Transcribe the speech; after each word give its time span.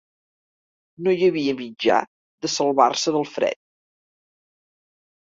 No 1.07 1.13
hi 1.17 1.27
havia 1.27 1.55
mitjà 1.61 2.01
de 2.47 2.53
salvar-se 2.57 3.17
del 3.21 3.31
fred. 3.37 3.63